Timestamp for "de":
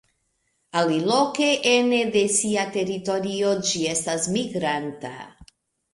2.17-2.23